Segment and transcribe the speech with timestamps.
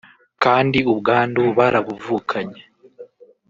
[0.43, 2.61] kandi ubwandu barabuvukanye